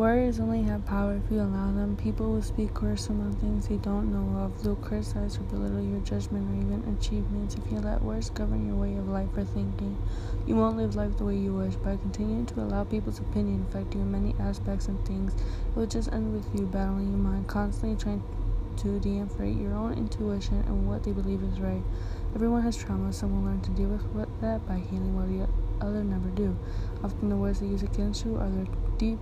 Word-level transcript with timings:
Words 0.00 0.40
only 0.40 0.62
have 0.62 0.86
power 0.86 1.20
if 1.22 1.30
you 1.30 1.42
allow 1.42 1.72
them. 1.72 1.94
People 1.94 2.32
will 2.32 2.40
speak 2.40 2.72
cursive 2.72 3.20
on 3.20 3.34
things 3.34 3.68
they 3.68 3.76
don't 3.76 4.10
know 4.10 4.40
of. 4.40 4.62
They'll 4.62 4.74
criticize 4.76 5.36
or 5.36 5.42
belittle 5.42 5.82
your 5.82 6.00
judgment 6.00 6.48
or 6.48 6.54
even 6.56 6.96
achievements. 6.96 7.56
If 7.56 7.70
you 7.70 7.80
let 7.80 8.00
words 8.00 8.30
govern 8.30 8.66
your 8.66 8.76
way 8.76 8.96
of 8.96 9.08
life 9.08 9.28
or 9.36 9.44
thinking, 9.44 9.98
you 10.46 10.56
won't 10.56 10.78
live 10.78 10.96
life 10.96 11.18
the 11.18 11.26
way 11.26 11.36
you 11.36 11.52
wish. 11.52 11.74
By 11.74 11.98
continuing 11.98 12.46
to 12.46 12.60
allow 12.60 12.84
people's 12.84 13.18
opinion 13.18 13.66
affect 13.68 13.94
you 13.94 14.00
in 14.00 14.10
many 14.10 14.34
aspects 14.40 14.88
and 14.88 15.04
things, 15.06 15.34
it 15.34 15.76
will 15.76 15.84
just 15.84 16.10
end 16.14 16.32
with 16.32 16.48
you 16.58 16.64
battling 16.64 17.10
your 17.10 17.18
mind, 17.18 17.46
constantly 17.46 18.02
trying 18.02 18.22
to 18.78 18.98
de-inflate 19.00 19.58
your 19.58 19.74
own 19.74 19.92
intuition 19.92 20.64
and 20.66 20.88
what 20.88 21.04
they 21.04 21.12
believe 21.12 21.42
is 21.42 21.60
right. 21.60 21.82
Everyone 22.34 22.62
has 22.62 22.74
trauma. 22.74 23.12
Some 23.12 23.36
will 23.36 23.50
learn 23.50 23.60
to 23.60 23.70
deal 23.72 23.88
with 23.88 24.40
that 24.40 24.66
by 24.66 24.78
healing 24.78 25.14
while 25.14 25.26
the 25.26 25.46
other 25.84 26.02
never 26.02 26.30
do. 26.30 26.56
Often 27.04 27.28
the 27.28 27.36
words 27.36 27.60
they 27.60 27.66
use 27.66 27.82
against 27.82 28.24
you 28.24 28.38
are 28.38 28.48
their 28.48 28.66
deep 28.96 29.18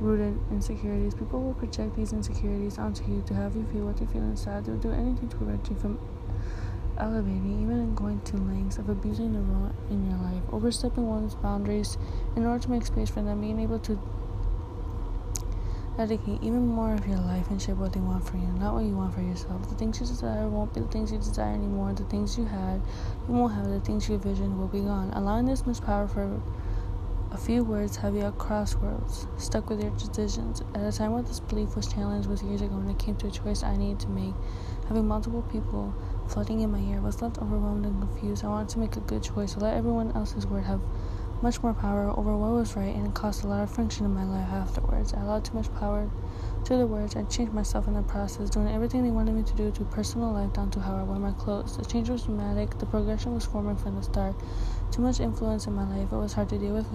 rooted 0.00 0.38
insecurities. 0.50 1.14
People 1.14 1.42
will 1.42 1.54
project 1.54 1.96
these 1.96 2.12
insecurities 2.12 2.78
onto 2.78 3.04
you 3.10 3.22
to 3.26 3.34
have 3.34 3.56
you 3.56 3.64
feel 3.72 3.86
what 3.86 3.96
they 3.96 4.06
feel 4.06 4.22
inside. 4.22 4.64
They'll 4.64 4.76
do 4.76 4.92
anything 4.92 5.28
to 5.28 5.36
prevent 5.36 5.68
you 5.68 5.76
from 5.76 5.98
elevating, 6.98 7.62
even 7.62 7.94
going 7.94 8.20
to 8.22 8.36
lengths 8.36 8.78
of 8.78 8.88
abusing 8.88 9.32
the 9.32 9.40
role 9.40 9.72
in 9.90 10.08
your 10.08 10.18
life, 10.18 10.42
overstepping 10.52 11.06
one's 11.06 11.34
boundaries 11.34 11.98
in 12.36 12.44
order 12.44 12.62
to 12.62 12.70
make 12.70 12.86
space 12.86 13.10
for 13.10 13.22
them, 13.22 13.40
being 13.40 13.60
able 13.60 13.78
to 13.80 13.98
dedicate 15.96 16.42
even 16.42 16.66
more 16.66 16.92
of 16.92 17.06
your 17.06 17.18
life 17.18 17.48
and 17.50 17.60
shape 17.60 17.76
what 17.76 17.92
they 17.92 18.00
want 18.00 18.26
for 18.28 18.36
you, 18.36 18.46
not 18.58 18.74
what 18.74 18.84
you 18.84 18.94
want 18.94 19.14
for 19.14 19.22
yourself. 19.22 19.66
The 19.68 19.74
things 19.76 19.98
you 19.98 20.06
desire 20.06 20.46
won't 20.48 20.74
be 20.74 20.80
the 20.80 20.88
things 20.88 21.10
you 21.10 21.18
desire 21.18 21.54
anymore. 21.54 21.94
The 21.94 22.04
things 22.04 22.36
you 22.36 22.44
had, 22.44 22.82
you 23.26 23.34
won't 23.34 23.54
have. 23.54 23.68
The 23.68 23.80
things 23.80 24.08
you 24.08 24.16
envisioned 24.16 24.58
will 24.58 24.68
be 24.68 24.80
gone. 24.80 25.10
Allowing 25.14 25.46
this 25.46 25.66
much 25.66 25.80
power 25.80 26.06
for 26.06 26.40
a 27.32 27.36
few 27.36 27.64
words 27.64 27.96
have 27.96 28.14
you 28.14 28.22
at 28.22 28.38
crossroads, 28.38 29.26
stuck 29.36 29.68
with 29.68 29.82
your 29.82 29.90
decisions. 29.92 30.62
At 30.74 30.82
a 30.82 30.96
time 30.96 31.12
when 31.12 31.24
this 31.24 31.40
belief 31.40 31.74
was 31.74 31.92
challenged 31.92 32.28
was 32.28 32.42
years 32.42 32.62
ago 32.62 32.76
when 32.76 32.88
it 32.88 32.98
came 32.98 33.16
to 33.16 33.26
a 33.26 33.30
choice 33.30 33.62
I 33.62 33.76
needed 33.76 34.00
to 34.00 34.08
make. 34.08 34.34
Having 34.88 35.08
multiple 35.08 35.42
people 35.42 35.92
flooding 36.28 36.60
in 36.60 36.70
my 36.70 36.78
ear 36.78 37.00
was 37.00 37.20
left 37.20 37.38
overwhelmed 37.38 37.84
and 37.84 38.00
confused. 38.00 38.44
I 38.44 38.48
wanted 38.48 38.68
to 38.70 38.78
make 38.78 38.96
a 38.96 39.00
good 39.00 39.22
choice, 39.22 39.54
so 39.54 39.60
let 39.60 39.76
everyone 39.76 40.12
else's 40.12 40.46
word 40.46 40.64
have 40.64 40.80
much 41.42 41.62
more 41.62 41.74
power 41.74 42.10
over 42.16 42.36
what 42.36 42.52
was 42.52 42.76
right, 42.76 42.94
and 42.94 43.08
it 43.08 43.14
caused 43.14 43.44
a 43.44 43.46
lot 43.46 43.62
of 43.62 43.70
friction 43.70 44.04
in 44.04 44.14
my 44.14 44.24
life 44.24 44.48
afterwards. 44.50 45.14
I 45.14 45.20
allowed 45.22 45.44
too 45.44 45.54
much 45.54 45.72
power 45.74 46.10
to 46.64 46.76
the 46.76 46.86
words. 46.86 47.14
I 47.14 47.22
changed 47.24 47.52
myself 47.52 47.86
in 47.86 47.94
the 47.94 48.02
process, 48.02 48.50
doing 48.50 48.68
everything 48.68 49.04
they 49.04 49.10
wanted 49.10 49.34
me 49.34 49.42
to 49.42 49.54
do 49.54 49.70
to 49.70 49.84
personal 49.84 50.32
life 50.32 50.52
down 50.52 50.70
to 50.72 50.80
how 50.80 50.96
I 50.96 51.02
wear 51.02 51.18
my 51.18 51.32
clothes. 51.32 51.76
The 51.76 51.84
change 51.84 52.08
was 52.08 52.24
dramatic. 52.24 52.78
The 52.78 52.86
progression 52.86 53.34
was 53.34 53.44
forming 53.44 53.76
from 53.76 53.96
the 53.96 54.02
start. 54.02 54.34
Too 54.90 55.02
much 55.02 55.20
influence 55.20 55.66
in 55.66 55.74
my 55.74 55.84
life. 55.84 56.12
It 56.12 56.16
was 56.16 56.32
hard 56.32 56.48
to 56.50 56.58
deal 56.58 56.74
with 56.74 56.86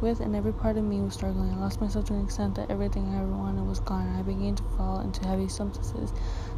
with, 0.00 0.20
and 0.20 0.36
every 0.36 0.52
part 0.52 0.76
of 0.76 0.84
me 0.84 1.00
was 1.00 1.14
struggling. 1.14 1.50
I 1.50 1.56
lost 1.56 1.80
myself 1.80 2.04
to 2.06 2.14
an 2.14 2.24
extent 2.24 2.54
that 2.56 2.70
everything 2.70 3.08
I 3.08 3.18
ever 3.18 3.32
wanted 3.32 3.66
was 3.66 3.80
gone. 3.80 4.14
I 4.14 4.22
began 4.22 4.54
to 4.56 4.62
fall 4.76 5.00
into 5.00 5.26
heavy 5.26 5.48
substances, 5.48 6.12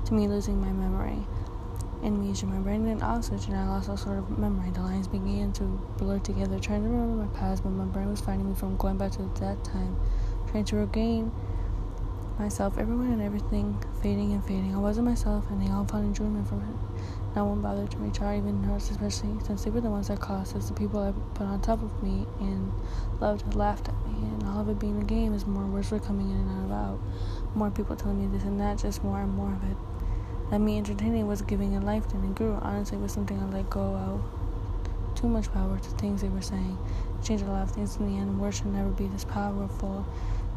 to 0.07 0.15
me 0.15 0.27
losing 0.27 0.61
my 0.61 0.73
memory. 0.73 1.25
Amnesia, 2.03 2.47
my 2.47 2.59
brain 2.59 2.85
didn't 2.85 3.03
oxygen, 3.03 3.55
and 3.55 3.63
I 3.63 3.69
lost 3.69 3.89
all 3.89 3.97
sort 3.97 4.19
of 4.19 4.39
memory. 4.39 4.71
The 4.71 4.81
lines 4.81 5.09
began 5.09 5.53
to 5.55 5.65
blur 5.99 6.19
together, 6.21 6.59
trying 6.59 6.85
to 6.85 6.89
remember 6.89 7.25
my 7.25 7.39
past, 7.39 7.63
but 7.63 7.71
my 7.71 7.85
brain 7.85 8.09
was 8.09 8.21
fighting 8.21 8.49
me 8.49 8.55
from 8.55 8.77
going 8.77 8.99
back 8.99 9.13
to 9.13 9.23
that 9.41 9.65
time, 9.65 9.97
trying 10.51 10.65
to 10.67 10.77
regain 10.77 11.33
myself, 12.39 12.79
everyone 12.79 13.11
and 13.11 13.21
everything 13.21 13.77
fading 14.01 14.33
and 14.33 14.45
fading. 14.45 14.75
I 14.75 14.79
wasn't 14.79 15.09
myself, 15.09 15.51
and 15.51 15.61
they 15.61 15.71
all 15.73 15.85
found 15.85 16.05
enjoyment 16.05 16.49
from 16.49 16.61
it. 16.61 17.35
No 17.35 17.45
one 17.45 17.61
bothered 17.61 17.91
to 17.91 17.97
reach 17.99 18.21
out, 18.21 18.37
even 18.37 18.63
nurses, 18.63 18.93
especially 18.93 19.39
since 19.45 19.65
they 19.65 19.71
were 19.71 19.81
the 19.81 19.91
ones 19.91 20.07
that 20.07 20.21
caused 20.21 20.57
us. 20.57 20.69
The 20.69 20.75
people 20.75 21.01
I 21.01 21.13
put 21.37 21.47
on 21.47 21.61
top 21.61 21.83
of 21.83 22.03
me 22.03 22.27
and 22.41 22.73
loved 23.21 23.43
and 23.43 23.57
laughed 23.57 23.89
at 23.89 23.95
me, 24.07 24.15
and 24.21 24.45
all 24.45 24.61
of 24.61 24.69
it 24.69 24.79
being 24.79 25.03
a 25.03 25.05
game 25.05 25.35
is 25.35 25.47
more 25.47 25.67
words 25.67 25.91
were 25.91 25.99
coming 25.99 26.31
in 26.31 26.37
and 26.37 26.51
out. 26.51 26.67
About. 26.69 27.01
More 27.55 27.71
people 27.71 27.97
telling 27.97 28.21
me 28.21 28.27
this 28.37 28.47
and 28.47 28.61
that, 28.61 28.77
just 28.77 29.03
more 29.03 29.21
and 29.21 29.33
more 29.33 29.53
of 29.53 29.65
it. 29.65 29.77
That 30.51 30.61
me 30.61 30.79
entertaining 30.79 31.27
was 31.27 31.43
giving 31.43 31.75
it 31.75 31.83
life, 31.83 32.05
and 32.15 32.25
it 32.25 32.35
grew. 32.35 32.59
Honestly, 32.63 32.97
was 32.97 33.13
something 33.13 33.39
I 33.39 33.45
let 33.47 33.69
go 33.69 33.81
of. 33.81 34.23
Too 35.15 35.29
much 35.29 35.53
power 35.53 35.79
to 35.79 35.91
things 35.91 36.23
they 36.23 36.29
were 36.29 36.41
saying. 36.41 36.79
Changed 37.23 37.45
a 37.45 37.51
lot 37.51 37.63
of 37.63 37.71
things 37.73 37.97
in 37.97 38.07
the 38.11 38.19
end. 38.19 38.41
Words 38.41 38.59
should 38.59 38.67
never 38.67 38.89
be 38.89 39.09
this 39.09 39.25
powerful 39.25 40.07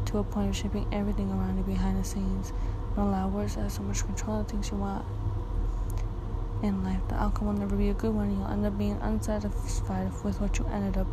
to 0.06 0.18
a 0.18 0.24
point 0.24 0.50
of 0.50 0.56
shaping 0.56 0.86
everything 0.92 1.30
around 1.30 1.58
you 1.58 1.64
behind 1.64 1.98
the 1.98 2.04
scenes. 2.04 2.52
Don't 2.96 3.08
allow 3.08 3.28
words 3.28 3.54
to 3.54 3.60
have 3.60 3.72
so 3.72 3.82
much 3.82 4.04
control 4.04 4.40
of 4.40 4.48
things 4.48 4.70
you 4.70 4.76
want 4.76 5.04
in 6.62 6.84
life. 6.84 7.00
The 7.08 7.16
outcome 7.16 7.48
will 7.48 7.54
never 7.54 7.76
be 7.76 7.88
a 7.88 7.94
good 7.94 8.14
one. 8.14 8.30
You'll 8.30 8.46
end 8.46 8.64
up 8.64 8.78
being 8.78 8.98
unsatisfied 9.02 10.12
with 10.24 10.40
what 10.40 10.58
you 10.58 10.66
ended 10.66 10.96
up 10.96 11.08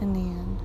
in 0.00 0.12
the 0.12 0.20
end. 0.20 0.58